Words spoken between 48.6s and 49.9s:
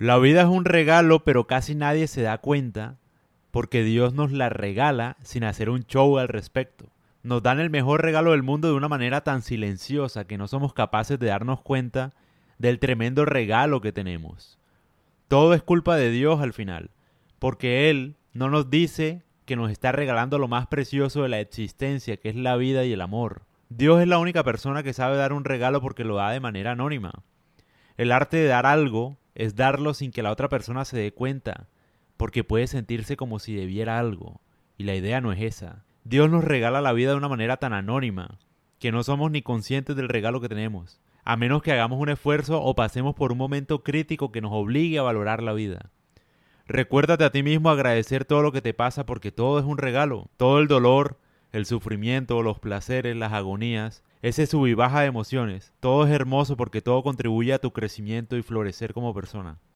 te pasa porque todo es un